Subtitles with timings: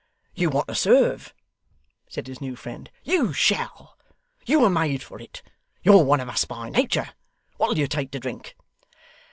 [0.33, 1.31] 'You want to serve,'
[2.09, 2.89] said his new friend.
[3.03, 3.99] 'You shall.
[4.47, 5.43] You were made for it.
[5.83, 7.11] You're one of us by nature.
[7.57, 8.55] What'll you take to drink?